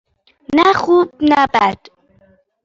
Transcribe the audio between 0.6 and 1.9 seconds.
خوب- نه بد.